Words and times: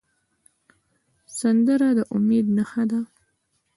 سندره 1.39 1.89
د 1.97 1.99
امید 2.15 2.45
نښه 2.57 2.83
ده 2.91 2.99